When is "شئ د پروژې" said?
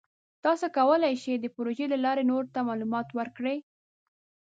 1.23-1.85